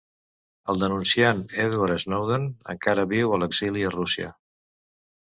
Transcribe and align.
El 0.71 0.79
denunciant 0.83 1.43
Edward 1.67 2.03
Snowden 2.05 2.49
encara 2.77 3.09
viu 3.15 3.39
a 3.39 3.43
l'exili 3.45 3.89
a 3.93 3.97
Rússia. 4.01 4.37